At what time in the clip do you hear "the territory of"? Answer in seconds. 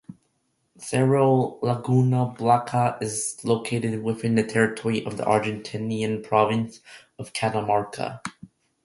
4.33-5.15